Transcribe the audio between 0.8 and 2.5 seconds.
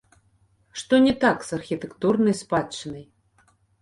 Што не так з архітэктурнай